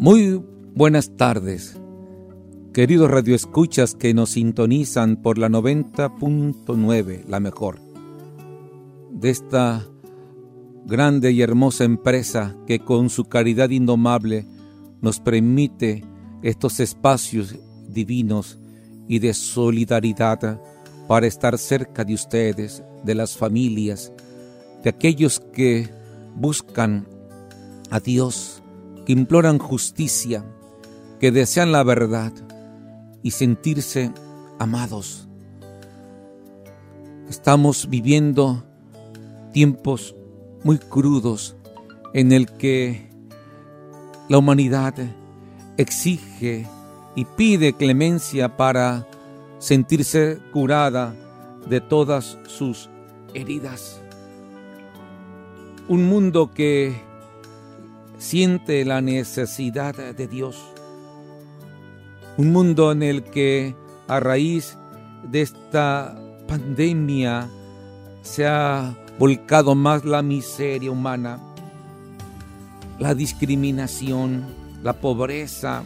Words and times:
Muy 0.00 0.42
buenas 0.74 1.14
tardes, 1.18 1.78
queridos 2.72 3.10
radioescuchas 3.10 3.94
que 3.94 4.14
nos 4.14 4.30
sintonizan 4.30 5.20
por 5.20 5.36
la 5.36 5.50
90.9, 5.50 7.26
la 7.28 7.38
mejor, 7.38 7.82
de 9.10 9.28
esta 9.28 9.86
grande 10.86 11.32
y 11.32 11.42
hermosa 11.42 11.84
empresa 11.84 12.56
que 12.66 12.78
con 12.78 13.10
su 13.10 13.26
caridad 13.26 13.68
indomable 13.68 14.46
nos 15.02 15.20
permite 15.20 16.02
estos 16.42 16.80
espacios 16.80 17.56
divinos 17.86 18.58
y 19.06 19.18
de 19.18 19.34
solidaridad 19.34 20.62
para 21.08 21.26
estar 21.26 21.58
cerca 21.58 22.06
de 22.06 22.14
ustedes, 22.14 22.82
de 23.04 23.14
las 23.14 23.36
familias, 23.36 24.14
de 24.82 24.88
aquellos 24.88 25.40
que 25.52 25.90
buscan 26.36 27.06
a 27.90 28.00
Dios 28.00 28.59
que 29.04 29.12
imploran 29.12 29.58
justicia, 29.58 30.44
que 31.18 31.30
desean 31.30 31.72
la 31.72 31.82
verdad 31.82 32.32
y 33.22 33.32
sentirse 33.32 34.12
amados. 34.58 35.28
Estamos 37.28 37.88
viviendo 37.88 38.64
tiempos 39.52 40.14
muy 40.64 40.78
crudos 40.78 41.56
en 42.12 42.32
el 42.32 42.46
que 42.46 43.08
la 44.28 44.38
humanidad 44.38 44.94
exige 45.76 46.66
y 47.14 47.24
pide 47.24 47.72
clemencia 47.72 48.56
para 48.56 49.06
sentirse 49.58 50.38
curada 50.52 51.14
de 51.68 51.80
todas 51.80 52.38
sus 52.46 52.88
heridas. 53.34 54.00
Un 55.88 56.04
mundo 56.04 56.50
que 56.52 57.09
siente 58.20 58.84
la 58.84 59.00
necesidad 59.00 59.94
de 59.94 60.28
Dios. 60.28 60.56
Un 62.36 62.52
mundo 62.52 62.92
en 62.92 63.02
el 63.02 63.24
que 63.24 63.74
a 64.08 64.20
raíz 64.20 64.76
de 65.24 65.40
esta 65.40 66.20
pandemia 66.46 67.50
se 68.20 68.46
ha 68.46 68.94
volcado 69.18 69.74
más 69.74 70.04
la 70.04 70.22
miseria 70.22 70.90
humana, 70.90 71.40
la 72.98 73.14
discriminación, 73.14 74.54
la 74.82 74.92
pobreza, 74.92 75.82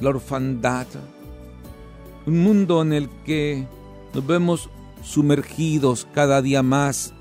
la 0.00 0.10
orfandad. 0.10 0.88
Un 2.26 2.42
mundo 2.42 2.82
en 2.82 2.92
el 2.92 3.08
que 3.24 3.66
nos 4.12 4.26
vemos 4.26 4.68
sumergidos 5.02 6.08
cada 6.12 6.42
día 6.42 6.64
más 6.64 7.14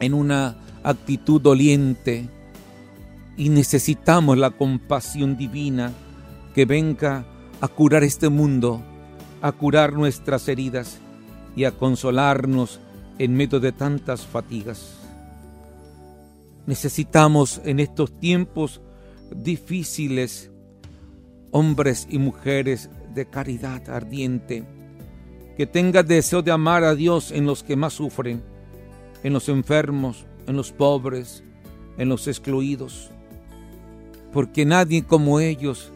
en 0.00 0.12
una 0.14 0.56
actitud 0.82 1.40
doliente, 1.40 2.28
y 3.38 3.50
necesitamos 3.50 4.36
la 4.36 4.50
compasión 4.50 5.38
divina 5.38 5.92
que 6.54 6.66
venga 6.66 7.24
a 7.60 7.68
curar 7.68 8.02
este 8.02 8.28
mundo, 8.28 8.82
a 9.40 9.52
curar 9.52 9.92
nuestras 9.92 10.48
heridas 10.48 10.98
y 11.54 11.64
a 11.64 11.70
consolarnos 11.70 12.80
en 13.18 13.34
medio 13.34 13.60
de 13.60 13.70
tantas 13.70 14.26
fatigas. 14.26 14.98
Necesitamos 16.66 17.60
en 17.64 17.78
estos 17.78 18.18
tiempos 18.18 18.82
difíciles 19.34 20.50
hombres 21.52 22.08
y 22.10 22.18
mujeres 22.18 22.90
de 23.14 23.26
caridad 23.30 23.88
ardiente, 23.88 24.64
que 25.56 25.66
tengan 25.66 26.06
deseo 26.06 26.42
de 26.42 26.50
amar 26.50 26.82
a 26.82 26.96
Dios 26.96 27.30
en 27.30 27.46
los 27.46 27.62
que 27.62 27.76
más 27.76 27.92
sufren, 27.92 28.42
en 29.22 29.32
los 29.32 29.48
enfermos, 29.48 30.26
en 30.48 30.56
los 30.56 30.72
pobres, 30.72 31.44
en 31.98 32.08
los 32.08 32.26
excluidos 32.26 33.12
porque 34.32 34.64
nadie 34.64 35.04
como 35.04 35.40
ellos 35.40 35.92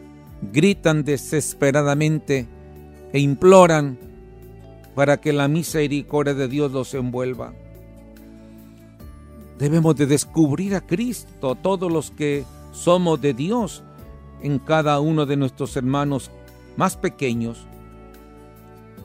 gritan 0.51 1.03
desesperadamente 1.03 2.47
e 3.13 3.19
imploran 3.19 3.97
para 4.95 5.19
que 5.21 5.33
la 5.33 5.47
misericordia 5.47 6.33
de 6.33 6.47
Dios 6.47 6.71
los 6.71 6.93
envuelva. 6.93 7.53
Debemos 9.57 9.95
de 9.95 10.07
descubrir 10.07 10.75
a 10.75 10.81
Cristo, 10.81 11.55
todos 11.55 11.91
los 11.91 12.11
que 12.11 12.43
somos 12.71 13.21
de 13.21 13.33
Dios, 13.33 13.83
en 14.41 14.59
cada 14.59 14.99
uno 14.99 15.25
de 15.25 15.37
nuestros 15.37 15.77
hermanos 15.77 16.31
más 16.75 16.97
pequeños, 16.97 17.65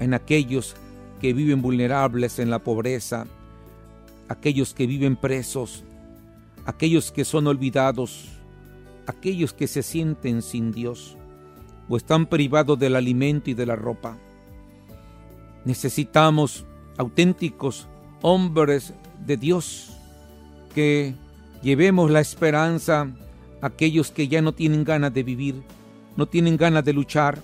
en 0.00 0.14
aquellos 0.14 0.74
que 1.20 1.32
viven 1.32 1.62
vulnerables 1.62 2.38
en 2.38 2.50
la 2.50 2.58
pobreza, 2.60 3.26
aquellos 4.28 4.74
que 4.74 4.86
viven 4.86 5.16
presos, 5.16 5.84
aquellos 6.64 7.12
que 7.12 7.24
son 7.24 7.46
olvidados, 7.46 8.28
aquellos 9.08 9.54
que 9.54 9.66
se 9.66 9.82
sienten 9.82 10.42
sin 10.42 10.70
Dios 10.70 11.16
o 11.88 11.96
están 11.96 12.26
privados 12.26 12.78
del 12.78 12.94
alimento 12.94 13.48
y 13.48 13.54
de 13.54 13.64
la 13.64 13.74
ropa. 13.74 14.18
Necesitamos 15.64 16.66
auténticos 16.98 17.88
hombres 18.20 18.92
de 19.24 19.38
Dios 19.38 19.96
que 20.74 21.14
llevemos 21.62 22.10
la 22.10 22.20
esperanza 22.20 23.08
a 23.62 23.66
aquellos 23.66 24.10
que 24.10 24.28
ya 24.28 24.42
no 24.42 24.52
tienen 24.52 24.84
ganas 24.84 25.14
de 25.14 25.22
vivir, 25.22 25.62
no 26.16 26.26
tienen 26.26 26.58
ganas 26.58 26.84
de 26.84 26.92
luchar, 26.92 27.40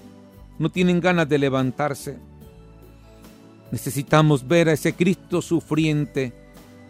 no 0.58 0.70
tienen 0.70 1.00
ganas 1.00 1.28
de 1.28 1.38
levantarse. 1.38 2.18
Necesitamos 3.70 4.46
ver 4.46 4.68
a 4.68 4.72
ese 4.72 4.92
Cristo 4.92 5.40
sufriente 5.40 6.34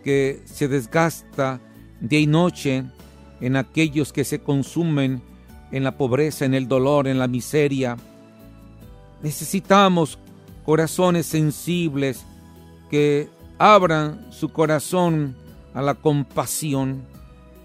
que 0.02 0.42
se 0.46 0.66
desgasta 0.66 1.60
día 2.00 2.18
y 2.18 2.26
noche 2.26 2.84
en 3.44 3.56
aquellos 3.56 4.14
que 4.14 4.24
se 4.24 4.38
consumen 4.38 5.20
en 5.70 5.84
la 5.84 5.98
pobreza, 5.98 6.46
en 6.46 6.54
el 6.54 6.66
dolor, 6.66 7.06
en 7.06 7.18
la 7.18 7.28
miseria. 7.28 7.98
Necesitamos 9.22 10.18
corazones 10.64 11.26
sensibles 11.26 12.24
que 12.90 13.28
abran 13.58 14.28
su 14.30 14.48
corazón 14.48 15.36
a 15.74 15.82
la 15.82 15.94
compasión, 15.94 17.02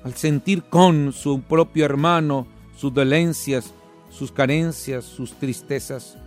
al 0.04 0.16
sentir 0.16 0.64
con 0.64 1.14
su 1.14 1.44
propio 1.44 1.86
hermano 1.86 2.46
sus 2.78 2.94
dolencias, 2.94 3.74
sus 4.10 4.34
carencias, 4.34 5.06
sus 5.06 5.32
tristezas. 5.32 6.18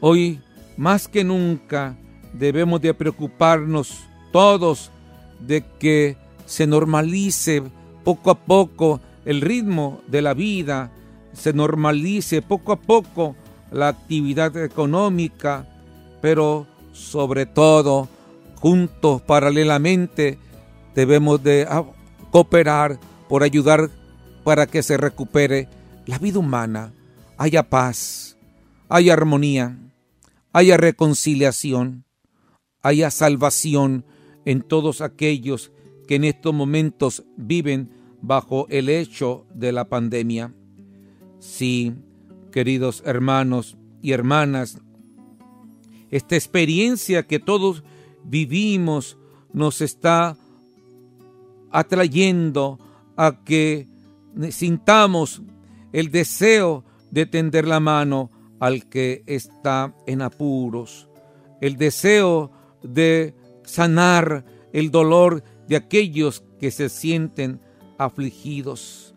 Hoy, 0.00 0.40
más 0.76 1.08
que 1.08 1.24
nunca, 1.24 1.96
debemos 2.32 2.80
de 2.80 2.94
preocuparnos 2.94 3.98
todos 4.30 4.92
de 5.40 5.64
que 5.80 6.16
se 6.46 6.68
normalice 6.68 7.64
poco 8.04 8.30
a 8.30 8.34
poco 8.34 9.00
el 9.24 9.40
ritmo 9.40 10.00
de 10.06 10.22
la 10.22 10.34
vida, 10.34 10.92
se 11.32 11.52
normalice 11.52 12.42
poco 12.42 12.72
a 12.72 12.80
poco 12.80 13.34
la 13.72 13.88
actividad 13.88 14.56
económica, 14.62 15.66
pero 16.20 16.66
sobre 16.92 17.46
todo, 17.46 18.08
juntos, 18.56 19.22
paralelamente, 19.22 20.38
debemos 20.94 21.42
de 21.42 21.66
cooperar 22.30 22.98
por 23.28 23.42
ayudar 23.42 23.90
para 24.44 24.66
que 24.66 24.82
se 24.82 24.96
recupere 24.96 25.68
la 26.06 26.18
vida 26.18 26.38
humana, 26.38 26.92
haya 27.36 27.68
paz, 27.68 28.36
haya 28.88 29.14
armonía, 29.14 29.76
haya 30.52 30.76
reconciliación, 30.76 32.04
haya 32.82 33.10
salvación 33.10 34.04
en 34.44 34.62
todos 34.62 35.00
aquellos 35.00 35.72
que 36.06 36.16
en 36.16 36.24
estos 36.24 36.54
momentos 36.54 37.24
viven 37.36 37.90
bajo 38.26 38.66
el 38.70 38.88
hecho 38.88 39.46
de 39.54 39.70
la 39.70 39.88
pandemia. 39.88 40.54
Sí, 41.38 41.92
queridos 42.50 43.02
hermanos 43.04 43.76
y 44.00 44.12
hermanas, 44.12 44.78
esta 46.10 46.34
experiencia 46.34 47.26
que 47.26 47.38
todos 47.38 47.84
vivimos 48.24 49.18
nos 49.52 49.82
está 49.82 50.36
atrayendo 51.70 52.78
a 53.16 53.44
que 53.44 53.88
sintamos 54.50 55.42
el 55.92 56.10
deseo 56.10 56.82
de 57.10 57.26
tender 57.26 57.68
la 57.68 57.80
mano 57.80 58.30
al 58.58 58.88
que 58.88 59.22
está 59.26 59.94
en 60.06 60.22
apuros, 60.22 61.08
el 61.60 61.76
deseo 61.76 62.50
de 62.82 63.34
sanar 63.64 64.46
el 64.72 64.90
dolor 64.90 65.44
de 65.68 65.76
aquellos 65.76 66.42
que 66.58 66.70
se 66.70 66.88
sienten 66.88 67.60
afligidos. 67.98 69.14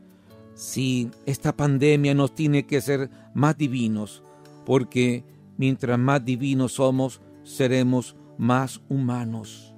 Si 0.55 1.11
esta 1.25 1.55
pandemia 1.55 2.13
nos 2.13 2.33
tiene 2.33 2.65
que 2.65 2.81
ser 2.81 3.09
más 3.33 3.57
divinos, 3.57 4.23
porque 4.65 5.23
mientras 5.57 5.99
más 5.99 6.23
divinos 6.23 6.73
somos, 6.73 7.21
seremos 7.43 8.15
más 8.37 8.81
humanos. 8.89 9.73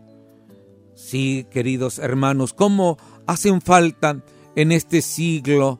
Sí, 0.95 1.47
queridos 1.49 1.99
hermanos, 1.99 2.53
¿cómo 2.53 2.97
hacen 3.25 3.61
falta 3.61 4.23
en 4.55 4.71
este 4.71 5.01
siglo 5.01 5.79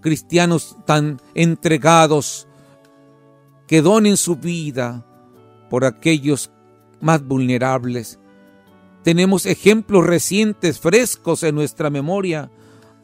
cristianos 0.00 0.76
tan 0.86 1.20
entregados 1.34 2.46
que 3.66 3.82
donen 3.82 4.16
su 4.16 4.36
vida 4.36 5.06
por 5.68 5.84
aquellos 5.84 6.50
más 7.00 7.24
vulnerables, 7.24 8.18
tenemos 9.02 9.46
ejemplos 9.46 10.06
recientes, 10.06 10.78
frescos 10.78 11.42
en 11.42 11.54
nuestra 11.54 11.90
memoria. 11.90 12.50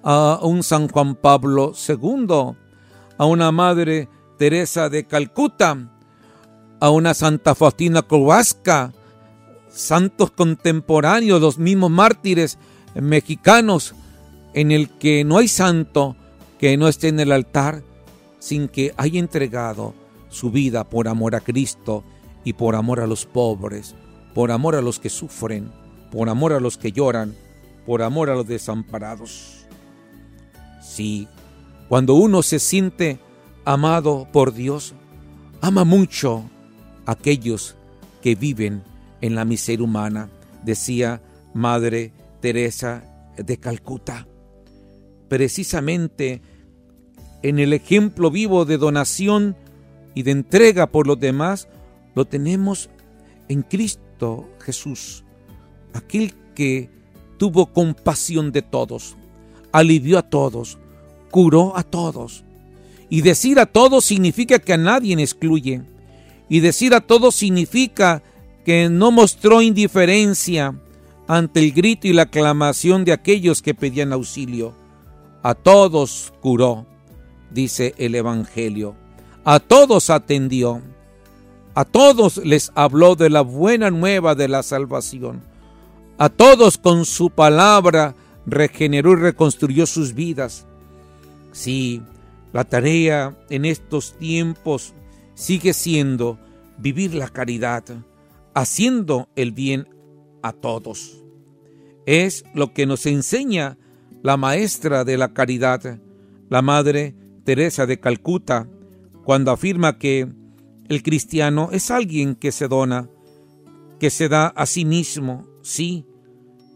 a 0.09 0.39
un 0.43 0.63
San 0.63 0.87
Juan 0.89 1.17
Pablo 1.17 1.73
II, 1.89 2.55
a 3.19 3.25
una 3.25 3.51
Madre 3.51 4.09
Teresa 4.39 4.89
de 4.89 5.05
Calcuta, 5.05 5.91
a 6.79 6.91
una 6.91 7.13
Santa 7.13 7.57
Faustina 7.57 8.03
Kowalska, 8.03 8.93
santos 9.69 10.31
contemporáneos, 10.31 11.41
los 11.41 11.59
mismos 11.59 11.91
mártires 11.91 12.57
mexicanos, 12.95 13.97
en 14.55 14.71
el 14.71 14.89
que 14.91 15.25
no 15.25 15.39
hay 15.39 15.49
santo 15.49 16.17
que 16.59 16.77
no 16.77 16.89
esté 16.89 17.09
en 17.09 17.21
el 17.21 17.33
altar 17.33 17.83
sin 18.39 18.69
que 18.69 18.95
haya 18.97 19.19
entregado 19.19 19.95
su 20.29 20.51
vida 20.51 20.85
por 20.85 21.09
amor 21.09 21.35
a 21.35 21.41
Cristo 21.41 22.05
y 22.45 22.55
por 22.55 22.75
amor 22.75 23.01
a 23.01 23.07
los 23.07 23.27
pobres, 23.27 23.95
por 24.35 24.51
amor 24.51 24.77
a 24.77 24.83
los 24.83 24.99
que 24.99 25.11
sufren, 25.11 25.71
por 26.17 26.31
amor 26.31 26.55
a 26.55 26.61
los 26.61 26.79
que 26.79 26.93
lloran, 26.93 27.35
por 27.85 28.01
amor 28.01 28.31
a 28.31 28.35
los 28.35 28.49
desamparados. 28.49 29.67
Sí, 30.81 31.29
cuando 31.91 32.15
uno 32.15 32.43
se 32.43 32.59
siente 32.59 33.19
amado 33.67 34.27
por 34.33 34.55
Dios, 34.55 34.95
ama 35.61 35.85
mucho 35.85 36.49
a 37.05 37.13
aquellos 37.13 37.77
que 38.23 38.35
viven 38.35 38.83
en 39.21 39.35
la 39.35 39.45
miseria 39.45 39.85
humana, 39.85 40.31
decía 40.65 41.21
Madre 41.53 42.15
Teresa 42.41 43.05
de 43.37 43.59
Calcuta. 43.59 44.27
Precisamente 45.29 46.41
en 47.43 47.59
el 47.59 47.75
ejemplo 47.75 48.31
vivo 48.31 48.65
de 48.65 48.79
donación 48.79 49.55
y 50.15 50.23
de 50.23 50.31
entrega 50.31 50.87
por 50.87 51.07
los 51.07 51.21
demás, 51.21 51.69
lo 52.15 52.25
tenemos 52.25 52.89
en 53.51 53.61
Cristo 53.61 54.49
Jesús, 54.61 55.26
aquel 55.93 56.35
que 56.55 56.91
tuvo 57.39 57.67
compasión 57.67 58.53
de 58.53 58.63
todos, 58.63 59.17
alivió 59.73 60.19
a 60.19 60.23
todos, 60.23 60.79
curó 61.31 61.77
a 61.77 61.83
todos. 61.83 62.45
Y 63.09 63.21
decir 63.21 63.61
a 63.61 63.67
todos 63.67 64.05
significa 64.05 64.59
que 64.59 64.73
a 64.73 64.77
nadie 64.77 65.15
excluye. 65.21 65.83
Y 66.49 66.61
decir 66.61 66.95
a 66.95 67.01
todos 67.01 67.35
significa 67.35 68.23
que 68.65 68.89
no 68.89 69.11
mostró 69.11 69.63
indiferencia 69.63 70.75
ante 71.29 71.61
el 71.61 71.73
grito 71.73 72.09
y 72.09 72.13
la 72.13 72.23
aclamación 72.23 73.05
de 73.05 73.13
aquellos 73.13 73.63
que 73.63 73.75
pedían 73.75 74.13
auxilio. 74.13 74.75
A 75.43 75.55
todos 75.55 76.33
curó, 76.41 76.87
dice 77.51 77.95
el 77.99 78.15
Evangelio. 78.15 78.97
A 79.45 79.61
todos 79.61 80.11
atendió. 80.11 80.83
A 81.75 81.85
todos 81.85 82.39
les 82.39 82.73
habló 82.75 83.15
de 83.15 83.31
la 83.31 83.43
buena 83.43 83.91
nueva 83.91 84.35
de 84.35 84.49
la 84.49 84.63
salvación. 84.63 85.43
A 86.19 86.29
todos 86.31 86.79
con 86.79 87.05
su 87.05 87.31
palabra 87.31 88.15
regeneró 88.47 89.13
y 89.13 89.17
reconstruyó 89.17 89.87
sus 89.87 90.15
vidas. 90.15 90.67
Sí, 91.53 92.03
la 92.53 92.65
tarea 92.65 93.37
en 93.51 93.65
estos 93.65 94.17
tiempos 94.17 94.95
sigue 95.35 95.75
siendo 95.75 96.39
vivir 96.79 97.15
la 97.15 97.29
caridad, 97.29 97.85
haciendo 98.55 99.29
el 99.37 99.53
bien 99.53 99.89
a 100.43 100.53
todos. 100.53 101.23
Es 102.07 102.45
lo 102.55 102.73
que 102.73 102.87
nos 102.87 103.05
enseña 103.05 103.77
la 104.23 104.37
maestra 104.37 105.05
de 105.05 105.19
la 105.19 105.35
caridad, 105.35 106.01
la 106.49 106.63
Madre 106.63 107.15
Teresa 107.45 107.85
de 107.85 108.01
Calcuta, 108.01 108.69
cuando 109.25 109.51
afirma 109.51 109.99
que 109.99 110.29
el 110.89 111.03
cristiano 111.03 111.69
es 111.73 111.91
alguien 111.91 112.37
que 112.37 112.53
se 112.53 112.69
dona, 112.69 113.11
que 113.99 114.11
se 114.11 114.29
da 114.29 114.47
a 114.47 114.67
sí 114.67 114.85
mismo. 114.85 115.47
Sí, 115.67 116.07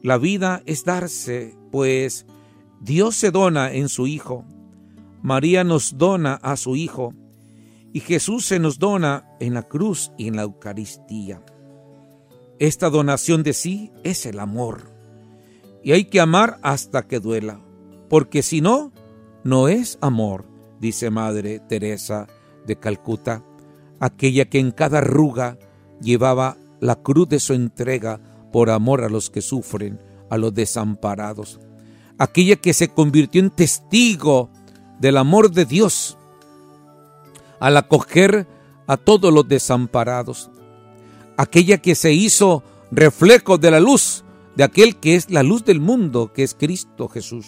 la 0.02 0.18
vida 0.18 0.64
es 0.66 0.84
darse, 0.84 1.54
pues 1.70 2.26
Dios 2.80 3.14
se 3.14 3.30
dona 3.30 3.72
en 3.72 3.88
su 3.88 4.08
Hijo, 4.08 4.44
María 5.22 5.62
nos 5.62 5.96
dona 5.96 6.34
a 6.34 6.56
su 6.56 6.74
Hijo, 6.74 7.14
y 7.92 8.00
Jesús 8.00 8.46
se 8.46 8.58
nos 8.58 8.80
dona 8.80 9.28
en 9.38 9.54
la 9.54 9.62
cruz 9.62 10.10
y 10.18 10.26
en 10.26 10.34
la 10.34 10.42
Eucaristía. 10.42 11.40
Esta 12.58 12.90
donación 12.90 13.44
de 13.44 13.52
sí 13.52 13.92
es 14.02 14.26
el 14.26 14.40
amor. 14.40 14.92
Y 15.84 15.92
hay 15.92 16.06
que 16.06 16.18
amar 16.18 16.58
hasta 16.60 17.06
que 17.06 17.20
duela, 17.20 17.60
porque 18.08 18.42
si 18.42 18.60
no, 18.60 18.90
no 19.44 19.68
es 19.68 19.98
amor, 20.00 20.46
dice 20.80 21.10
Madre 21.10 21.60
Teresa 21.60 22.26
de 22.66 22.74
Calcuta, 22.74 23.44
aquella 24.00 24.46
que 24.46 24.58
en 24.58 24.72
cada 24.72 24.98
arruga 24.98 25.60
llevaba 26.00 26.56
la 26.80 26.96
cruz 26.96 27.28
de 27.28 27.38
su 27.38 27.52
entrega 27.52 28.20
por 28.52 28.70
amor 28.70 29.04
a 29.04 29.08
los 29.08 29.30
que 29.30 29.42
sufren, 29.42 30.00
a 30.28 30.36
los 30.36 30.54
desamparados, 30.54 31.60
aquella 32.18 32.56
que 32.56 32.74
se 32.74 32.88
convirtió 32.88 33.40
en 33.40 33.50
testigo 33.50 34.50
del 34.98 35.16
amor 35.16 35.50
de 35.50 35.64
Dios 35.64 36.16
al 37.58 37.76
acoger 37.76 38.46
a 38.86 38.96
todos 38.96 39.32
los 39.32 39.46
desamparados, 39.46 40.50
aquella 41.36 41.78
que 41.78 41.94
se 41.94 42.12
hizo 42.12 42.62
reflejo 42.90 43.58
de 43.58 43.70
la 43.70 43.80
luz 43.80 44.24
de 44.56 44.64
aquel 44.64 44.96
que 44.96 45.14
es 45.14 45.30
la 45.30 45.42
luz 45.42 45.64
del 45.64 45.80
mundo, 45.80 46.32
que 46.32 46.42
es 46.42 46.54
Cristo 46.54 47.08
Jesús. 47.08 47.46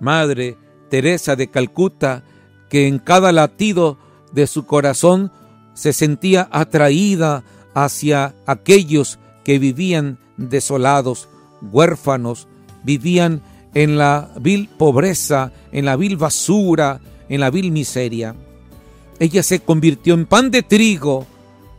Madre 0.00 0.56
Teresa 0.90 1.34
de 1.34 1.50
Calcuta, 1.50 2.22
que 2.68 2.86
en 2.86 2.98
cada 2.98 3.32
latido 3.32 3.98
de 4.32 4.46
su 4.46 4.66
corazón 4.66 5.32
se 5.74 5.92
sentía 5.92 6.48
atraída 6.52 7.42
hacia 7.74 8.34
aquellos 8.46 9.18
que 9.44 9.58
vivían 9.58 10.18
desolados, 10.36 11.28
huérfanos, 11.62 12.48
vivían 12.82 13.42
en 13.74 13.98
la 13.98 14.30
vil 14.40 14.68
pobreza, 14.68 15.52
en 15.72 15.84
la 15.84 15.96
vil 15.96 16.16
basura, 16.16 17.00
en 17.28 17.40
la 17.40 17.50
vil 17.50 17.70
miseria. 17.70 18.34
Ella 19.18 19.42
se 19.42 19.60
convirtió 19.60 20.14
en 20.14 20.26
pan 20.26 20.50
de 20.50 20.62
trigo 20.62 21.26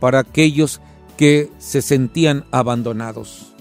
para 0.00 0.20
aquellos 0.20 0.80
que 1.16 1.50
se 1.58 1.82
sentían 1.82 2.44
abandonados. 2.50 3.52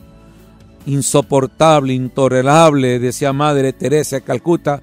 Insoportable, 0.86 1.94
intolerable, 1.94 3.00
decía 3.00 3.34
Madre 3.34 3.74
Teresa 3.74 4.18
de 4.18 4.22
Calcuta, 4.22 4.82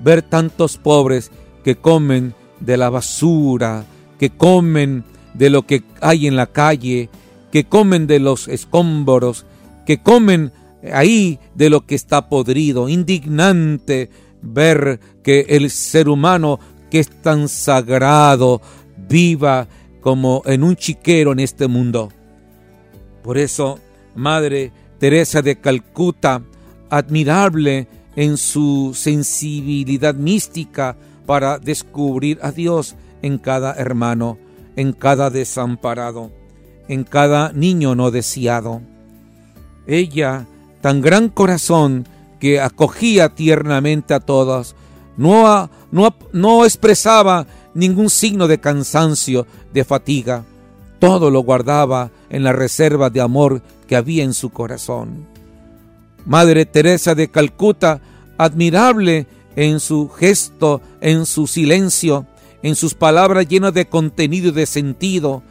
ver 0.00 0.22
tantos 0.22 0.76
pobres 0.76 1.30
que 1.62 1.76
comen 1.76 2.34
de 2.60 2.76
la 2.76 2.90
basura, 2.90 3.84
que 4.18 4.30
comen 4.30 5.04
de 5.34 5.50
lo 5.50 5.62
que 5.62 5.82
hay 6.00 6.26
en 6.26 6.36
la 6.36 6.46
calle, 6.46 7.08
que 7.54 7.62
comen 7.62 8.08
de 8.08 8.18
los 8.18 8.48
escombros, 8.48 9.46
que 9.86 10.02
comen 10.02 10.50
ahí 10.92 11.38
de 11.54 11.70
lo 11.70 11.86
que 11.86 11.94
está 11.94 12.28
podrido. 12.28 12.88
Indignante 12.88 14.10
ver 14.42 14.98
que 15.22 15.46
el 15.50 15.70
ser 15.70 16.08
humano 16.08 16.58
que 16.90 16.98
es 16.98 17.08
tan 17.22 17.48
sagrado 17.48 18.60
viva 19.08 19.68
como 20.00 20.42
en 20.46 20.64
un 20.64 20.74
chiquero 20.74 21.30
en 21.30 21.38
este 21.38 21.68
mundo. 21.68 22.08
Por 23.22 23.38
eso, 23.38 23.78
Madre 24.16 24.72
Teresa 24.98 25.40
de 25.40 25.60
Calcuta, 25.60 26.42
admirable 26.90 27.86
en 28.16 28.36
su 28.36 28.94
sensibilidad 28.96 30.16
mística 30.16 30.96
para 31.24 31.60
descubrir 31.60 32.40
a 32.42 32.50
Dios 32.50 32.96
en 33.22 33.38
cada 33.38 33.74
hermano, 33.74 34.38
en 34.74 34.92
cada 34.92 35.30
desamparado, 35.30 36.32
en 36.88 37.04
cada 37.04 37.52
niño 37.52 37.94
no 37.94 38.10
deseado. 38.10 38.80
Ella, 39.86 40.46
tan 40.80 41.00
gran 41.00 41.28
corazón 41.28 42.06
que 42.40 42.60
acogía 42.60 43.34
tiernamente 43.34 44.14
a 44.14 44.20
todos, 44.20 44.74
no, 45.16 45.70
no, 46.32 46.64
expresaba 46.64 47.46
ningún 47.74 48.10
signo 48.10 48.48
de 48.48 48.58
cansancio, 48.58 49.46
de 49.72 49.84
fatiga, 49.84 50.44
todo 50.98 51.30
lo 51.30 51.40
guardaba 51.40 52.10
en 52.30 52.42
la 52.42 52.52
reserva 52.52 53.10
de 53.10 53.20
amor 53.20 53.62
que 53.86 53.96
había 53.96 54.24
en 54.24 54.34
su 54.34 54.50
corazón. 54.50 55.26
Madre 56.26 56.66
Teresa 56.66 57.14
de 57.14 57.28
Calcuta, 57.28 58.00
admirable 58.38 59.26
en 59.56 59.78
su 59.80 60.08
gesto, 60.08 60.80
en 61.00 61.26
su 61.26 61.46
silencio, 61.46 62.26
en 62.62 62.74
sus 62.74 62.94
palabras 62.94 63.46
llenas 63.46 63.74
de 63.74 63.86
contenido 63.86 64.48
y 64.48 64.52
de 64.52 64.66
sentido, 64.66 65.42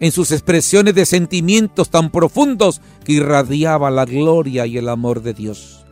en 0.00 0.12
sus 0.12 0.30
expresiones 0.30 0.94
de 0.94 1.06
sentimientos 1.06 1.90
tan 1.90 2.10
profundos 2.10 2.80
que 3.04 3.12
irradiaba 3.12 3.90
la 3.90 4.04
gloria 4.04 4.66
y 4.66 4.78
el 4.78 4.88
amor 4.88 5.22
de 5.22 5.34
Dios. 5.34 5.84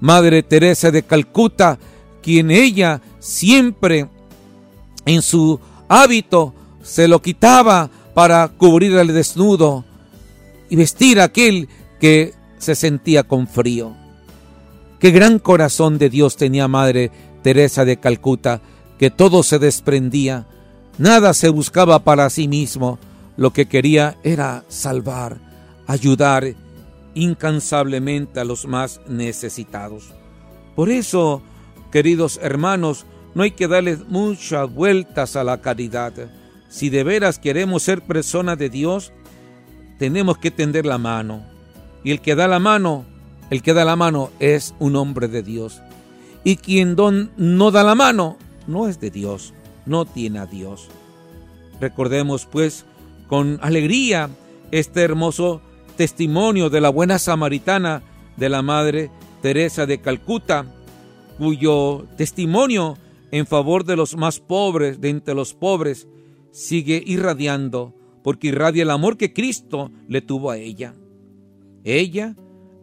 Madre 0.00 0.42
Teresa 0.42 0.90
de 0.90 1.02
Calcuta, 1.02 1.78
quien 2.22 2.50
ella 2.50 3.00
siempre 3.18 4.08
en 5.06 5.22
su 5.22 5.60
hábito 5.88 6.54
se 6.82 7.08
lo 7.08 7.22
quitaba 7.22 7.90
para 8.14 8.48
cubrir 8.48 8.96
el 8.96 9.08
desnudo 9.08 9.84
y 10.68 10.76
vestir 10.76 11.20
a 11.20 11.24
aquel 11.24 11.68
que 12.00 12.34
se 12.58 12.74
sentía 12.74 13.22
con 13.22 13.46
frío. 13.46 13.94
Qué 14.98 15.10
gran 15.10 15.38
corazón 15.38 15.98
de 15.98 16.10
Dios 16.10 16.36
tenía 16.36 16.66
Madre 16.66 17.10
Teresa 17.42 17.84
de 17.84 17.98
Calcuta, 17.98 18.60
que 18.98 19.10
todo 19.10 19.42
se 19.44 19.58
desprendía, 19.58 20.46
nada 20.98 21.34
se 21.34 21.48
buscaba 21.48 22.00
para 22.00 22.28
sí 22.30 22.48
mismo, 22.48 22.98
lo 23.38 23.52
que 23.52 23.66
quería 23.66 24.18
era 24.24 24.64
salvar, 24.68 25.38
ayudar 25.86 26.54
incansablemente 27.14 28.40
a 28.40 28.44
los 28.44 28.66
más 28.66 29.00
necesitados. 29.08 30.12
Por 30.74 30.90
eso, 30.90 31.40
queridos 31.92 32.40
hermanos, 32.42 33.06
no 33.34 33.44
hay 33.44 33.52
que 33.52 33.68
darle 33.68 33.96
muchas 34.08 34.68
vueltas 34.74 35.36
a 35.36 35.44
la 35.44 35.60
caridad. 35.60 36.12
Si 36.68 36.90
de 36.90 37.04
veras 37.04 37.38
queremos 37.38 37.84
ser 37.84 38.02
personas 38.02 38.58
de 38.58 38.70
Dios, 38.70 39.12
tenemos 40.00 40.38
que 40.38 40.50
tender 40.50 40.84
la 40.84 40.98
mano. 40.98 41.44
Y 42.02 42.10
el 42.10 42.20
que 42.20 42.34
da 42.34 42.48
la 42.48 42.58
mano, 42.58 43.04
el 43.50 43.62
que 43.62 43.72
da 43.72 43.84
la 43.84 43.94
mano 43.94 44.30
es 44.40 44.74
un 44.80 44.96
hombre 44.96 45.28
de 45.28 45.44
Dios. 45.44 45.80
Y 46.42 46.56
quien 46.56 46.96
don, 46.96 47.30
no 47.36 47.70
da 47.70 47.84
la 47.84 47.94
mano, 47.94 48.36
no 48.66 48.88
es 48.88 48.98
de 48.98 49.10
Dios, 49.10 49.54
no 49.86 50.06
tiene 50.06 50.40
a 50.40 50.46
Dios. 50.46 50.88
Recordemos 51.80 52.44
pues 52.44 52.84
con 53.28 53.58
alegría 53.62 54.30
este 54.72 55.02
hermoso 55.02 55.60
testimonio 55.96 56.70
de 56.70 56.80
la 56.80 56.88
buena 56.88 57.18
samaritana 57.18 58.02
de 58.36 58.48
la 58.48 58.62
Madre 58.62 59.10
Teresa 59.42 59.86
de 59.86 60.00
Calcuta, 60.00 60.66
cuyo 61.38 62.06
testimonio 62.16 62.96
en 63.30 63.46
favor 63.46 63.84
de 63.84 63.96
los 63.96 64.16
más 64.16 64.40
pobres 64.40 65.00
de 65.00 65.10
entre 65.10 65.34
los 65.34 65.54
pobres 65.54 66.08
sigue 66.50 67.02
irradiando, 67.04 67.94
porque 68.24 68.48
irradia 68.48 68.82
el 68.82 68.90
amor 68.90 69.16
que 69.16 69.32
Cristo 69.32 69.90
le 70.08 70.22
tuvo 70.22 70.50
a 70.50 70.56
ella. 70.56 70.94
Ella, 71.84 72.34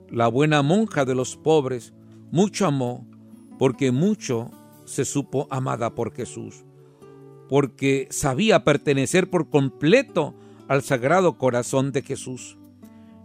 la 0.09 0.27
buena 0.27 0.61
monja 0.61 1.05
de 1.05 1.15
los 1.15 1.35
pobres, 1.35 1.93
mucho 2.31 2.67
amó, 2.67 3.07
porque 3.57 3.91
mucho 3.91 4.51
se 4.85 5.05
supo 5.05 5.47
amada 5.49 5.95
por 5.95 6.13
Jesús, 6.13 6.63
porque 7.49 8.07
sabía 8.11 8.63
pertenecer 8.63 9.29
por 9.29 9.49
completo 9.49 10.33
al 10.67 10.81
Sagrado 10.81 11.37
Corazón 11.37 11.91
de 11.91 12.01
Jesús. 12.01 12.57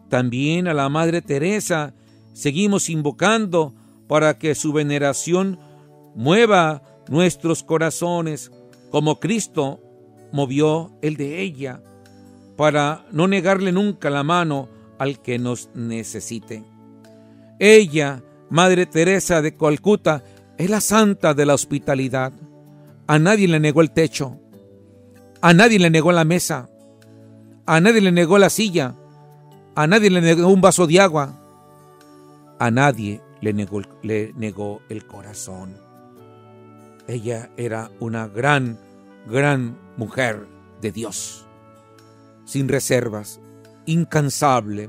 También 0.09 0.69
a 0.69 0.75
la 0.75 0.89
Madre 0.89 1.23
Teresa 1.23 1.95
seguimos 2.33 2.91
invocando 2.91 3.75
para 4.09 4.39
que 4.39 4.55
su 4.55 4.73
veneración 4.73 5.59
mueva 6.15 6.83
nuestros 7.09 7.63
corazones 7.63 8.51
como 8.91 9.21
Cristo 9.21 9.81
movió 10.33 10.91
el 11.03 11.17
de 11.17 11.41
ella, 11.41 11.83
para 12.57 13.07
no 13.13 13.27
negarle 13.27 13.73
nunca 13.73 14.11
la 14.11 14.23
mano 14.23 14.69
al 14.99 15.21
que 15.21 15.39
nos 15.39 15.71
necesite. 15.75 16.63
Ella, 17.59 18.23
Madre 18.51 18.87
Teresa 18.87 19.43
de 19.43 19.57
Calcuta, 19.57 20.25
es 20.59 20.69
la 20.69 20.81
santa 20.81 21.35
de 21.35 21.47
la 21.47 21.55
hospitalidad. 21.55 22.33
A 23.11 23.19
nadie 23.19 23.49
le 23.49 23.59
negó 23.59 23.81
el 23.81 23.91
techo, 23.91 24.39
a 25.41 25.53
nadie 25.53 25.81
le 25.81 25.91
negó 25.91 26.13
la 26.13 26.23
mesa, 26.25 26.71
a 27.67 27.81
nadie 27.81 28.01
le 28.01 28.13
negó 28.13 28.39
la 28.39 28.51
silla, 28.51 28.95
a 29.75 29.89
nadie 29.89 30.11
le 30.11 30.21
negó 30.21 30.47
un 30.47 30.61
vaso 30.61 30.87
de 30.87 31.01
agua, 31.01 31.37
a 32.61 32.71
nadie 32.71 33.21
le 33.41 33.53
negó, 33.53 33.83
le 34.05 34.33
negó 34.37 34.81
el 34.89 35.09
corazón. 35.09 35.77
Ella 37.09 37.51
era 37.57 37.91
una 37.99 38.29
gran, 38.29 38.79
gran 39.27 39.77
mujer 39.97 40.47
de 40.81 40.93
Dios, 40.93 41.45
sin 42.45 42.69
reservas, 42.69 43.41
incansable. 43.87 44.89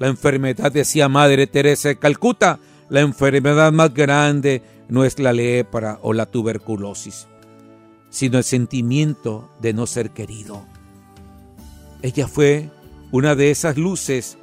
La 0.00 0.08
enfermedad, 0.08 0.72
decía 0.72 1.08
Madre 1.08 1.46
Teresa 1.46 1.90
de 1.90 2.00
Calcuta, 2.00 2.58
la 2.88 2.98
enfermedad 2.98 3.70
más 3.70 3.94
grande 3.94 4.79
no 4.90 5.04
es 5.04 5.18
la 5.18 5.32
lepra 5.32 5.98
o 6.02 6.12
la 6.12 6.26
tuberculosis, 6.26 7.26
sino 8.10 8.38
el 8.38 8.44
sentimiento 8.44 9.48
de 9.60 9.72
no 9.72 9.86
ser 9.86 10.10
querido. 10.10 10.64
Ella 12.02 12.26
fue 12.26 12.70
una 13.12 13.34
de 13.34 13.50
esas 13.50 13.76
luces 13.76 14.36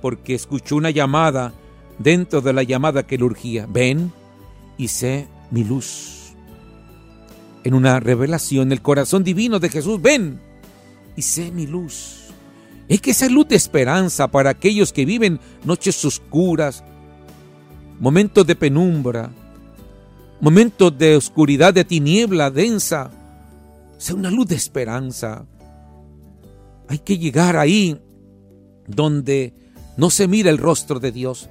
porque 0.00 0.34
escuchó 0.34 0.76
una 0.76 0.90
llamada 0.90 1.52
dentro 1.98 2.40
de 2.40 2.52
la 2.52 2.62
llamada 2.62 3.06
que 3.06 3.18
le 3.18 3.24
urgía. 3.24 3.66
Ven 3.68 4.12
y 4.76 4.88
sé 4.88 5.28
mi 5.50 5.64
luz. 5.64 6.34
En 7.64 7.74
una 7.74 8.00
revelación, 8.00 8.72
el 8.72 8.82
corazón 8.82 9.22
divino 9.24 9.58
de 9.58 9.68
Jesús, 9.68 10.00
ven 10.02 10.40
y 11.16 11.22
sé 11.22 11.50
mi 11.50 11.66
luz. 11.66 12.18
Es 12.88 13.00
que 13.00 13.12
esa 13.12 13.28
luz 13.28 13.48
de 13.48 13.56
esperanza 13.56 14.28
para 14.28 14.50
aquellos 14.50 14.92
que 14.92 15.04
viven 15.04 15.40
noches 15.64 16.04
oscuras, 16.04 16.82
momentos 18.00 18.46
de 18.46 18.56
penumbra, 18.56 19.30
momentos 20.42 20.98
de 20.98 21.14
oscuridad, 21.14 21.72
de 21.72 21.84
tiniebla 21.84 22.50
densa, 22.50 23.12
sea 23.96 24.16
una 24.16 24.28
luz 24.28 24.48
de 24.48 24.56
esperanza. 24.56 25.46
Hay 26.88 26.98
que 26.98 27.16
llegar 27.16 27.56
ahí 27.56 27.96
donde 28.88 29.54
no 29.96 30.10
se 30.10 30.26
mira 30.26 30.50
el 30.50 30.58
rostro 30.58 30.98
de 30.98 31.12
Dios. 31.12 31.48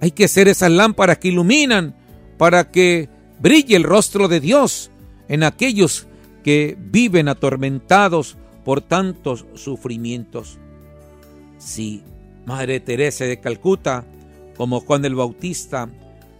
Hay 0.00 0.12
que 0.12 0.26
ser 0.26 0.48
esas 0.48 0.70
lámparas 0.70 1.18
que 1.18 1.28
iluminan 1.28 1.94
para 2.38 2.70
que 2.70 3.10
brille 3.40 3.76
el 3.76 3.82
rostro 3.82 4.26
de 4.26 4.40
Dios 4.40 4.90
en 5.28 5.42
aquellos 5.42 6.06
que 6.42 6.78
viven 6.80 7.28
atormentados 7.28 8.38
por 8.64 8.80
tantos 8.80 9.44
sufrimientos. 9.52 10.58
Sí, 11.58 12.02
Madre 12.46 12.80
Teresa 12.80 13.26
de 13.26 13.38
Calcuta, 13.38 14.06
como 14.56 14.80
Juan 14.80 15.04
el 15.04 15.14
Bautista, 15.14 15.90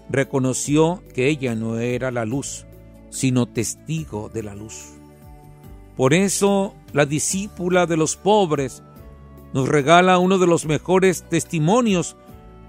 reconoció 0.09 1.03
que 1.15 1.29
ella 1.29 1.55
no 1.55 1.79
era 1.79 2.11
la 2.11 2.25
luz, 2.25 2.67
sino 3.11 3.47
testigo 3.47 4.29
de 4.29 4.43
la 4.43 4.55
luz. 4.55 4.93
Por 5.97 6.15
eso 6.15 6.75
la 6.93 7.07
discípula 7.07 7.87
de 7.87 7.97
los 7.97 8.17
pobres 8.17 8.83
nos 9.53 9.69
regala 9.69 10.19
uno 10.19 10.39
de 10.39 10.47
los 10.47 10.67
mejores 10.67 11.25
testimonios 11.29 12.17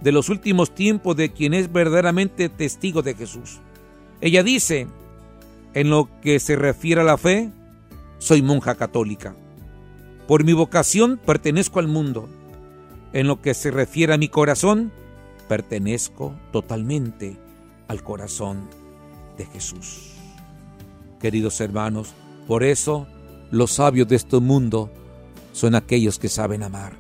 de 0.02 0.12
los 0.12 0.30
últimos 0.30 0.74
tiempos 0.74 1.16
de 1.16 1.32
quien 1.32 1.54
es 1.54 1.72
verdaderamente 1.72 2.50
testigo 2.50 3.02
de 3.02 3.16
Jesús. 3.16 3.60
Ella 4.22 4.44
dice, 4.44 4.88
en 5.74 5.90
lo 5.90 6.10
que 6.22 6.40
se 6.40 6.56
refiere 6.56 7.02
a 7.02 7.04
la 7.04 7.18
fe, 7.18 7.52
soy 8.20 8.42
monja 8.42 8.76
católica. 8.76 9.36
Por 10.28 10.44
mi 10.44 10.54
vocación 10.54 11.20
pertenezco 11.24 11.80
al 11.80 11.88
mundo. 11.88 12.30
En 13.14 13.28
lo 13.28 13.42
que 13.42 13.54
se 13.54 13.72
refiere 13.72 14.14
a 14.14 14.18
mi 14.18 14.28
corazón, 14.28 14.92
pertenezco 15.48 16.34
totalmente 16.52 17.38
al 17.88 18.04
corazón 18.04 18.68
de 19.38 19.46
Jesús. 19.46 20.14
Queridos 21.20 21.60
hermanos, 21.62 22.14
por 22.48 22.64
eso 22.64 23.08
los 23.52 23.72
sabios 23.72 24.08
de 24.08 24.16
este 24.16 24.40
mundo 24.40 24.92
son 25.54 25.76
aquellos 25.76 26.20
que 26.20 26.30
saben 26.30 26.64
amar. 26.64 26.94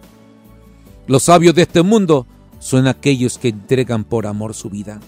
Los 1.07 1.23
sabios 1.23 1.55
de 1.55 1.63
este 1.63 1.83
mundo 1.83 2.25
son 2.59 2.87
aquellos 2.87 3.37
que 3.37 3.49
entregan 3.49 4.03
por 4.03 4.27
amor 4.27 4.53
su 4.53 4.69
vida. 4.69 4.99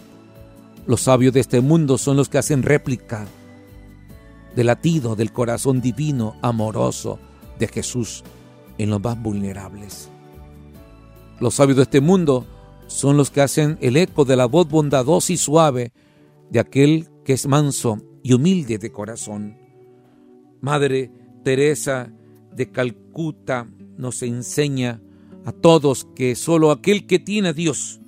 Los 0.86 1.02
sabios 1.02 1.34
de 1.34 1.40
este 1.40 1.62
mundo 1.62 1.98
son 1.98 2.18
los 2.18 2.30
que 2.30 2.38
hacen 2.38 2.64
réplica 2.64 3.28
del 4.56 4.68
latido 4.68 5.16
del 5.16 5.32
corazón 5.32 5.82
divino, 5.82 6.36
amoroso 6.42 7.20
de 7.58 7.68
Jesús 7.68 8.24
en 8.78 8.90
los 8.90 9.02
más 9.02 9.22
vulnerables. 9.22 10.10
Los 11.40 11.56
sabios 11.56 11.78
de 11.78 11.84
este 11.84 12.02
mundo 12.02 12.46
son 12.90 13.18
los 13.18 13.30
que 13.30 13.42
hacen 13.42 13.78
el 13.82 13.98
eco 13.98 14.26
de 14.26 14.36
la 14.36 14.48
voz 14.48 14.68
bondadosa 14.68 15.32
y 15.32 15.38
suave 15.38 15.94
de 16.50 16.60
aquel 16.60 17.08
que 17.24 17.34
es 17.34 17.46
manso 17.46 18.02
y 18.24 18.34
humilde 18.34 18.80
de 18.80 18.92
corazón. 18.92 19.58
Madre 20.60 21.12
Teresa 21.44 22.12
de 22.52 22.72
Calcuta 22.72 23.68
nos 23.96 24.24
enseña 24.24 25.02
a 25.46 25.52
todos 25.52 26.08
que 26.16 26.36
solo 26.36 26.72
aquel 26.72 27.06
que 27.06 27.20
tiene 27.20 27.50
a 27.50 27.54
Dios 27.54 28.02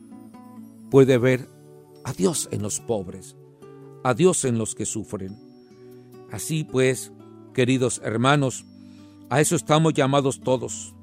puede 0.90 1.20
ver 1.20 1.48
a 2.04 2.14
Dios 2.14 2.50
en 2.52 2.64
los 2.64 2.80
pobres, 2.80 3.38
a 4.04 4.16
Dios 4.16 4.46
en 4.46 4.58
los 4.58 4.74
que 4.74 4.86
sufren. 4.86 5.38
Así 6.32 6.64
pues, 6.64 7.12
queridos 7.54 8.02
hermanos, 8.04 8.66
a 9.30 9.42
eso 9.42 9.56
estamos 9.56 9.94
llamados 9.94 10.42
todos, 10.42 10.96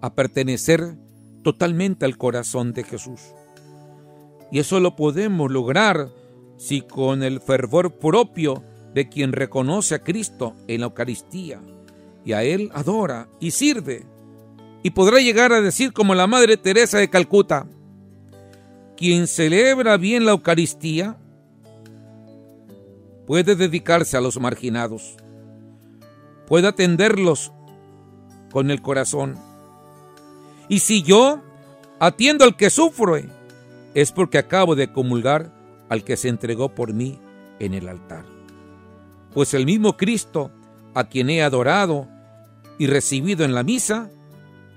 a 0.00 0.14
pertenecer 0.14 0.96
totalmente 1.42 2.04
al 2.04 2.16
corazón 2.16 2.72
de 2.72 2.84
Jesús. 2.84 3.20
Y 4.50 4.58
eso 4.58 4.80
lo 4.80 4.96
podemos 4.96 5.50
lograr 5.50 6.10
si 6.56 6.82
con 6.82 7.22
el 7.22 7.40
fervor 7.40 7.98
propio 7.98 8.62
de 8.94 9.08
quien 9.08 9.32
reconoce 9.32 9.94
a 9.94 10.02
Cristo 10.02 10.54
en 10.68 10.80
la 10.80 10.86
Eucaristía 10.86 11.60
y 12.24 12.32
a 12.32 12.42
Él 12.42 12.70
adora 12.74 13.28
y 13.40 13.50
sirve. 13.50 14.06
Y 14.82 14.90
podrá 14.90 15.20
llegar 15.20 15.52
a 15.52 15.60
decir 15.60 15.92
como 15.92 16.14
la 16.14 16.26
Madre 16.26 16.56
Teresa 16.56 16.98
de 16.98 17.08
Calcuta, 17.08 17.66
quien 18.96 19.26
celebra 19.26 19.96
bien 19.96 20.24
la 20.24 20.32
Eucaristía 20.32 21.16
puede 23.26 23.56
dedicarse 23.56 24.16
a 24.16 24.20
los 24.20 24.38
marginados, 24.38 25.16
puede 26.46 26.68
atenderlos 26.68 27.52
con 28.52 28.70
el 28.70 28.82
corazón. 28.82 29.36
Y 30.72 30.78
si 30.78 31.02
yo 31.02 31.42
atiendo 32.00 32.44
al 32.46 32.56
que 32.56 32.70
sufre, 32.70 33.28
es 33.92 34.10
porque 34.10 34.38
acabo 34.38 34.74
de 34.74 34.90
comulgar 34.90 35.52
al 35.90 36.02
que 36.02 36.16
se 36.16 36.30
entregó 36.30 36.70
por 36.74 36.94
mí 36.94 37.20
en 37.58 37.74
el 37.74 37.90
altar. 37.90 38.24
Pues 39.34 39.52
el 39.52 39.66
mismo 39.66 39.98
Cristo, 39.98 40.50
a 40.94 41.04
quien 41.10 41.28
he 41.28 41.42
adorado 41.42 42.08
y 42.78 42.86
recibido 42.86 43.44
en 43.44 43.54
la 43.54 43.64
misa, 43.64 44.08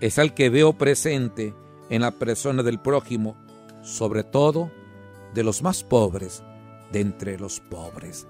es 0.02 0.20
al 0.20 0.34
que 0.34 0.50
veo 0.50 0.74
presente 0.74 1.54
en 1.90 2.02
la 2.02 2.12
persona 2.12 2.62
del 2.62 2.82
prójimo, 2.82 3.38
sobre 3.82 4.26
todo 4.26 4.70
de 5.34 5.46
los 5.46 5.62
más 5.62 5.86
pobres 5.86 6.44
de 6.92 7.00
entre 7.00 7.40
los 7.40 7.62
pobres. 7.62 8.28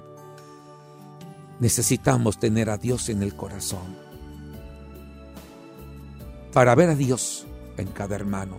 Necesitamos 1.60 2.38
tener 2.38 2.69
a 2.69 2.77
Dios 2.77 3.10
en 3.10 3.24
el 3.24 3.36
corazón 3.36 3.98
para 6.53 6.75
ver 6.75 6.91
a 6.91 6.95
Dios 6.95 7.48
en 7.77 7.88
cada 7.88 8.15
hermano. 8.15 8.58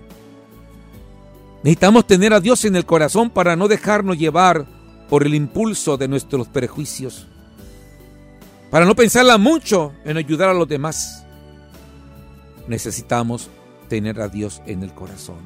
Necesitamos 1.62 2.06
tener 2.06 2.32
a 2.32 2.40
Dios 2.40 2.64
en 2.64 2.76
el 2.76 2.86
corazón 2.86 3.30
para 3.30 3.56
no 3.56 3.66
dejarnos 3.66 4.18
llevar 4.18 4.66
por 5.08 5.24
el 5.24 5.34
impulso 5.34 5.96
de 5.96 6.08
nuestros 6.08 6.48
prejuicios, 6.48 7.26
para 8.70 8.84
no 8.84 8.94
pensarla 8.94 9.38
mucho 9.38 9.92
en 10.04 10.16
ayudar 10.16 10.48
a 10.48 10.54
los 10.54 10.68
demás. 10.68 11.24
Necesitamos 12.68 13.50
tener 13.88 14.20
a 14.20 14.28
Dios 14.28 14.62
en 14.66 14.82
el 14.82 14.92
corazón, 14.94 15.38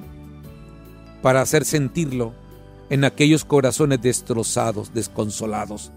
para 1.22 1.42
hacer 1.42 1.64
sentirlo 1.64 2.34
en 2.90 3.04
aquellos 3.04 3.44
corazones 3.44 4.02
destrozados, 4.02 4.92
desconsolados, 4.92 5.92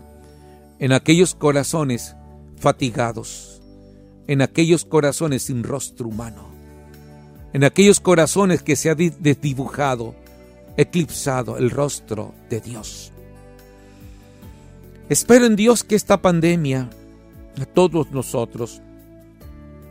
en 0.79 0.91
aquellos 0.91 1.33
corazones 1.35 2.15
fatigados, 2.57 3.61
en 4.27 4.41
aquellos 4.41 4.85
corazones 4.85 5.43
sin 5.43 5.63
rostro 5.63 6.07
humano, 6.07 6.52
en 7.53 7.63
aquellos 7.63 7.99
corazones 7.99 8.63
que 8.63 8.75
se 8.75 8.89
ha 8.89 8.95
desdibujado, 8.95 10.15
eclipsado 10.75 11.57
el 11.57 11.69
rostro 11.69 12.33
de 12.49 12.59
Dios. 12.59 13.11
Espero 15.07 15.45
en 15.45 15.55
Dios 15.55 15.83
que 15.83 15.95
esta 15.95 16.21
pandemia 16.21 16.89
a 17.61 17.65
todos 17.65 18.11
nosotros 18.11 18.81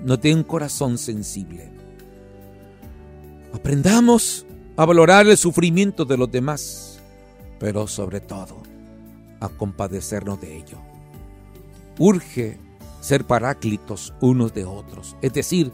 nos 0.03 0.21
dé 0.21 0.35
un 0.35 0.43
corazón 0.43 0.99
sensible. 0.99 1.71
Aprendamos 3.53 4.45
a 4.77 4.85
valorar 4.85 5.29
el 5.29 5.37
sufrimiento 5.37 6.05
de 6.05 6.17
los 6.17 6.31
demás, 6.31 6.99
pero 7.61 7.87
sobre 7.87 8.21
todo 8.21 8.63
a 9.39 9.49
compadecernos 9.49 10.41
de 10.41 10.57
ello. 10.57 10.79
Urge 11.99 12.59
ser 13.01 13.25
paráclitos 13.25 14.15
unos 14.21 14.55
de 14.55 14.65
otros, 14.65 15.17
es 15.23 15.33
decir, 15.33 15.71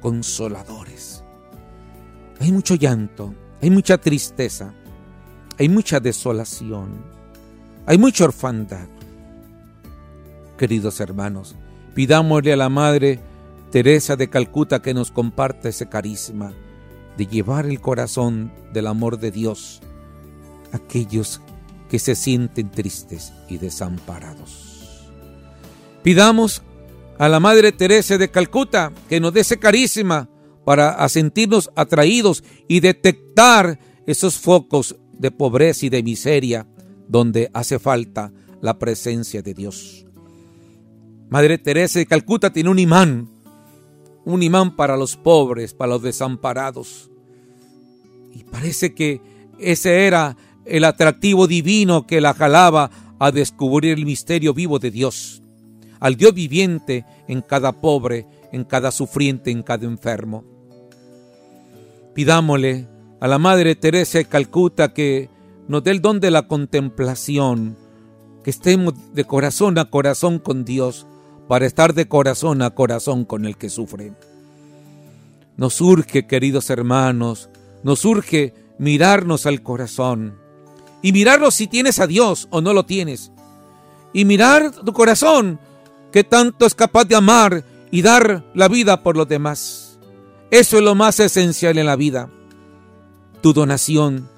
consoladores. 0.00 1.25
Hay 2.40 2.52
mucho 2.52 2.74
llanto, 2.74 3.34
hay 3.62 3.70
mucha 3.70 3.98
tristeza, 3.98 4.74
hay 5.58 5.68
mucha 5.68 6.00
desolación 6.00 7.16
hay 7.86 7.98
mucha 7.98 8.24
orfandad. 8.24 8.88
Queridos 10.58 10.98
hermanos, 10.98 11.54
pidámosle 11.94 12.52
a 12.52 12.56
la 12.56 12.68
Madre 12.68 13.20
Teresa 13.70 14.16
de 14.16 14.28
Calcuta 14.28 14.82
que 14.82 14.92
nos 14.92 15.12
comparta 15.12 15.68
ese 15.68 15.88
carisma 15.88 16.52
de 17.16 17.26
llevar 17.26 17.66
el 17.66 17.80
corazón 17.80 18.52
del 18.72 18.88
amor 18.88 19.18
de 19.18 19.30
Dios 19.30 19.80
a 20.72 20.78
aquellos 20.78 21.40
que 21.88 22.00
se 22.00 22.16
sienten 22.16 22.72
tristes 22.72 23.32
y 23.48 23.58
desamparados. 23.58 25.12
Pidamos 26.02 26.62
a 27.18 27.28
la 27.28 27.38
Madre 27.38 27.70
Teresa 27.70 28.18
de 28.18 28.30
Calcuta 28.32 28.90
que 29.08 29.20
nos 29.20 29.32
dé 29.32 29.40
ese 29.40 29.58
carisma 29.58 30.28
para 30.66 31.08
sentirnos 31.08 31.70
atraídos 31.76 32.42
y 32.66 32.80
detectar 32.80 33.78
esos 34.04 34.36
focos 34.36 34.96
de 35.12 35.30
pobreza 35.30 35.86
y 35.86 35.90
de 35.90 36.02
miseria 36.02 36.66
donde 37.06 37.48
hace 37.54 37.78
falta 37.78 38.32
la 38.60 38.76
presencia 38.76 39.42
de 39.42 39.54
Dios. 39.54 40.04
Madre 41.28 41.58
Teresa 41.58 42.00
de 42.00 42.06
Calcuta 42.06 42.52
tiene 42.52 42.70
un 42.70 42.80
imán, 42.80 43.30
un 44.24 44.42
imán 44.42 44.74
para 44.74 44.96
los 44.96 45.16
pobres, 45.16 45.72
para 45.72 45.92
los 45.92 46.02
desamparados. 46.02 47.12
Y 48.34 48.42
parece 48.42 48.92
que 48.92 49.20
ese 49.60 50.08
era 50.08 50.36
el 50.64 50.82
atractivo 50.82 51.46
divino 51.46 52.08
que 52.08 52.20
la 52.20 52.34
jalaba 52.34 52.90
a 53.20 53.30
descubrir 53.30 53.96
el 53.96 54.04
misterio 54.04 54.52
vivo 54.52 54.80
de 54.80 54.90
Dios, 54.90 55.42
al 56.00 56.16
Dios 56.16 56.34
viviente 56.34 57.04
en 57.28 57.40
cada 57.40 57.80
pobre, 57.80 58.26
en 58.50 58.64
cada 58.64 58.90
sufriente, 58.90 59.52
en 59.52 59.62
cada 59.62 59.86
enfermo. 59.86 60.55
Pidámosle 62.16 62.88
a 63.20 63.28
la 63.28 63.36
Madre 63.36 63.74
Teresa 63.74 64.16
de 64.16 64.24
Calcuta 64.24 64.94
que 64.94 65.28
nos 65.68 65.84
dé 65.84 65.90
el 65.90 66.00
don 66.00 66.18
de 66.18 66.30
la 66.30 66.48
contemplación, 66.48 67.76
que 68.42 68.48
estemos 68.48 68.94
de 69.12 69.26
corazón 69.26 69.76
a 69.76 69.90
corazón 69.90 70.38
con 70.38 70.64
Dios, 70.64 71.06
para 71.46 71.66
estar 71.66 71.92
de 71.92 72.08
corazón 72.08 72.62
a 72.62 72.70
corazón 72.70 73.26
con 73.26 73.44
el 73.44 73.58
que 73.58 73.68
sufre. 73.68 74.14
Nos 75.58 75.78
urge, 75.82 76.26
queridos 76.26 76.70
hermanos, 76.70 77.50
nos 77.82 78.02
urge 78.06 78.54
mirarnos 78.78 79.44
al 79.44 79.62
corazón 79.62 80.38
y 81.02 81.12
mirarlo 81.12 81.50
si 81.50 81.66
tienes 81.66 81.98
a 81.98 82.06
Dios 82.06 82.48
o 82.48 82.62
no 82.62 82.72
lo 82.72 82.86
tienes. 82.86 83.30
Y 84.14 84.24
mirar 84.24 84.70
tu 84.70 84.94
corazón, 84.94 85.60
que 86.12 86.24
tanto 86.24 86.64
es 86.64 86.74
capaz 86.74 87.04
de 87.04 87.16
amar 87.16 87.62
y 87.90 88.00
dar 88.00 88.42
la 88.54 88.68
vida 88.68 89.02
por 89.02 89.18
los 89.18 89.28
demás. 89.28 89.85
Eso 90.50 90.78
es 90.78 90.82
lo 90.82 90.94
más 90.94 91.18
esencial 91.20 91.78
en 91.78 91.86
la 91.86 91.96
vida. 91.96 92.30
Tu 93.42 93.52
donación, 93.52 94.28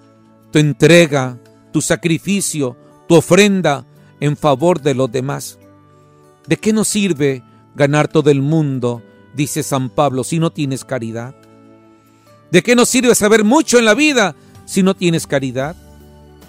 tu 0.50 0.58
entrega, 0.58 1.38
tu 1.72 1.82
sacrificio, 1.82 2.76
tu 3.08 3.16
ofrenda 3.16 3.86
en 4.20 4.36
favor 4.36 4.80
de 4.80 4.94
los 4.94 5.10
demás. 5.12 5.58
¿De 6.46 6.56
qué 6.56 6.72
nos 6.72 6.88
sirve 6.88 7.42
ganar 7.74 8.08
todo 8.08 8.30
el 8.30 8.40
mundo, 8.40 9.02
dice 9.34 9.62
San 9.62 9.90
Pablo, 9.90 10.24
si 10.24 10.38
no 10.38 10.50
tienes 10.50 10.84
caridad? 10.84 11.34
¿De 12.50 12.62
qué 12.62 12.74
nos 12.74 12.88
sirve 12.88 13.14
saber 13.14 13.44
mucho 13.44 13.78
en 13.78 13.84
la 13.84 13.94
vida 13.94 14.34
si 14.64 14.82
no 14.82 14.96
tienes 14.96 15.26
caridad? 15.26 15.76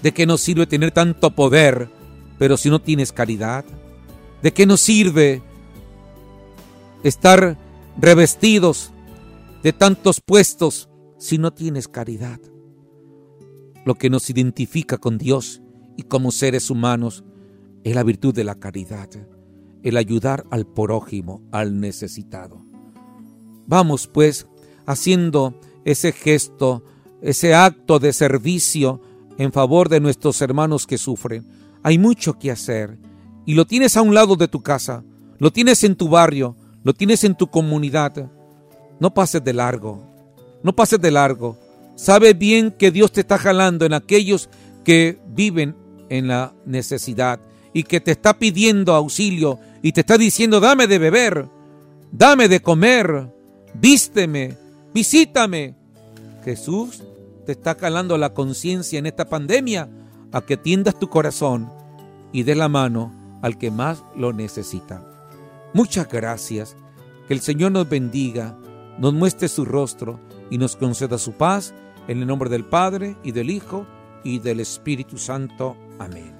¿De 0.02 0.14
qué 0.14 0.26
nos 0.26 0.40
sirve 0.40 0.68
tener 0.68 0.92
tanto 0.92 1.32
poder, 1.32 1.90
pero 2.38 2.56
si 2.56 2.70
no 2.70 2.80
tienes 2.80 3.12
caridad? 3.12 3.66
¿De 4.42 4.54
qué 4.54 4.66
nos 4.66 4.80
sirve 4.80 5.42
estar 7.04 7.58
revestidos 7.98 8.92
de 9.64 9.74
tantos 9.74 10.22
puestos 10.22 10.90
si 11.18 11.38
no 11.38 11.52
tienes 11.52 11.88
caridad? 11.88 12.40
Lo 13.86 13.96
que 13.96 14.10
nos 14.10 14.30
identifica 14.30 14.98
con 14.98 15.18
Dios 15.18 15.62
y 15.98 16.04
como 16.04 16.32
seres 16.32 16.70
humanos 16.70 17.24
es 17.84 17.96
la 17.96 18.04
virtud 18.04 18.34
de 18.34 18.44
la 18.44 18.56
caridad, 18.56 19.10
el 19.84 19.98
ayudar 19.98 20.46
al 20.52 20.66
prójimo, 20.66 21.42
al 21.52 21.80
necesitado. 21.80 22.64
Vamos 23.68 24.08
pues 24.08 24.48
haciendo 24.86 25.60
ese 25.86 26.12
gesto, 26.12 26.84
ese 27.22 27.54
acto 27.54 28.00
de 28.00 28.14
servicio 28.14 29.02
en 29.38 29.52
favor 29.52 29.90
de 29.90 30.00
nuestros 30.00 30.42
hermanos 30.42 30.88
que 30.88 30.98
sufren. 30.98 31.48
Hay 31.84 31.98
mucho 31.98 32.38
que 32.38 32.52
hacer 32.52 32.98
y 33.46 33.56
lo 33.56 33.66
tienes 33.66 33.96
a 33.98 34.02
un 34.02 34.14
lado 34.14 34.36
de 34.36 34.48
tu 34.48 34.62
casa, 34.62 35.04
lo 35.38 35.52
tienes 35.52 35.84
en 35.84 35.96
tu 35.96 36.10
barrio, 36.10 36.56
lo 36.84 36.94
tienes 36.94 37.24
en 37.24 37.36
tu 37.36 37.48
comunidad. 37.48 38.32
No 39.00 39.14
pases 39.14 39.44
de 39.44 39.54
largo, 39.54 40.04
no 40.64 40.76
pases 40.76 41.00
de 41.00 41.12
largo. 41.12 41.58
Sabe 41.96 42.34
bien 42.34 42.72
que 42.72 42.92
Dios 42.92 43.12
te 43.12 43.22
está 43.22 43.38
jalando 43.38 43.86
en 43.86 43.94
aquellos 43.94 44.50
que 44.84 45.20
viven 45.28 45.76
en 46.10 46.28
la 46.28 46.54
necesidad 46.66 47.40
y 47.74 47.84
que 47.84 48.02
te 48.02 48.12
está 48.12 48.38
pidiendo 48.38 48.94
auxilio 48.94 49.60
y 49.82 49.92
te 49.92 50.02
está 50.02 50.18
diciendo, 50.18 50.60
dame 50.60 50.88
de 50.88 50.98
beber, 50.98 51.48
dame 52.12 52.48
de 52.48 52.62
comer, 52.62 53.34
vísteme, 53.74 54.58
visítame. 54.94 55.76
Jesús 56.44 57.04
te 57.46 57.52
está 57.54 57.76
calando 57.76 58.18
la 58.18 58.34
conciencia 58.34 59.00
en 59.00 59.06
esta 59.06 59.30
pandemia 59.30 59.90
a 60.32 60.42
que 60.42 60.58
tiendas 60.58 60.98
tu 60.98 61.10
corazón 61.10 61.70
y 62.32 62.44
dé 62.44 62.56
la 62.56 62.70
mano 62.70 63.14
al 63.42 63.58
que 63.58 63.72
más 63.72 64.04
lo 64.16 64.34
necesita. 64.34 65.04
Muchas 65.74 66.10
gracias. 66.10 66.76
Que 67.28 67.34
el 67.36 67.42
Señor 67.42 67.72
nos 67.72 67.88
bendiga, 67.88 68.58
nos 69.00 69.14
muestre 69.14 69.48
su 69.48 69.66
rostro 69.66 70.20
y 70.50 70.58
nos 70.58 70.76
conceda 70.76 71.18
su 71.18 71.34
paz 71.34 71.74
en 72.08 72.20
el 72.20 72.28
nombre 72.28 72.50
del 72.50 72.66
Padre 72.66 73.18
y 73.24 73.32
del 73.32 73.50
Hijo 73.50 73.88
y 74.24 74.40
del 74.40 74.60
Espíritu 74.60 75.18
Santo. 75.18 75.78
Amén. 76.00 76.39